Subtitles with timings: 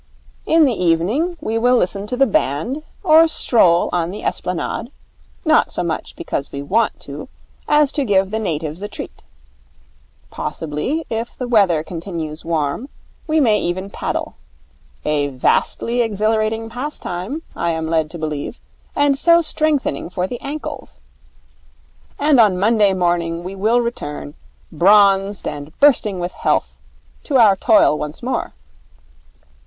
[0.47, 4.91] In the evening we will listen to the band, or stroll on the esplanade,
[5.45, 7.29] not so much because we want to,
[7.67, 9.23] as to give the natives a treat.
[10.31, 12.89] Possibly, if the weather continues warm,
[13.27, 14.37] we may even paddle.
[15.05, 18.59] A vastly exhilarating pastime, I am led to believe,
[18.95, 20.99] and so strengthening for the ankles.
[22.17, 24.33] And on Monday morning we will return,
[24.71, 26.73] bronzed and bursting with health,
[27.25, 28.53] to our toil once more.'